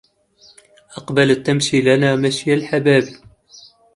أقبلت 0.97 1.45
تمشي 1.47 1.81
لنا 1.81 2.15
مشي 2.15 2.53
الحباب 2.53 3.03